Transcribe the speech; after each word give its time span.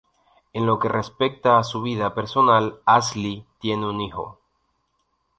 En 0.53 0.65
lo 0.65 0.79
que 0.79 0.89
respecta 0.89 1.59
a 1.59 1.63
su 1.63 1.83
vida 1.83 2.15
personal, 2.15 2.81
Ashley 2.87 3.45
tiene 3.59 3.87
un 3.87 4.01
hijo. 4.01 4.39